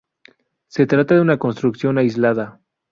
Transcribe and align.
Se 0.67 0.87
trata 0.87 1.13
de 1.13 1.21
una 1.21 1.37
construcción 1.37 1.99
aislada. 1.99 2.59